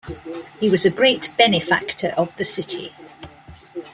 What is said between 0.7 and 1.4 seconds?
a great